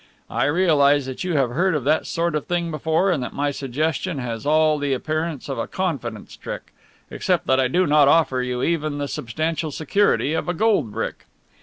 [0.31, 4.17] I realize that you have heard that sort of thing before, and that my suggestion
[4.17, 6.73] has all the appearance of a confidence trick,
[7.11, 11.25] except that I do not offer you even the substantial security of a gold brick.